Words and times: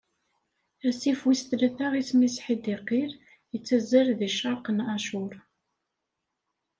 Asif 0.87 1.19
wis 1.27 1.41
tlata 1.49 1.87
isem-is 2.01 2.37
Ḥidiqil, 2.45 3.11
ittazzal 3.55 4.07
di 4.19 4.29
ccerq 4.35 4.65
n 4.71 4.79
Acur. 4.95 5.33